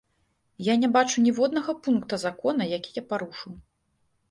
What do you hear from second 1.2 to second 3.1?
ніводнага пункта закона, які я